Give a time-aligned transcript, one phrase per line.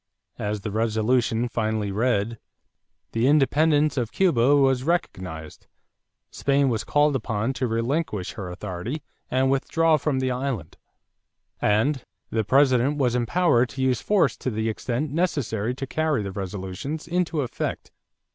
[0.39, 2.39] As the resolution finally read,
[3.11, 5.67] the independence of Cuba was recognized;
[6.31, 10.77] Spain was called upon to relinquish her authority and withdraw from the island;
[11.61, 16.31] and the President was empowered to use force to the extent necessary to carry the
[16.31, 17.91] resolutions into effect.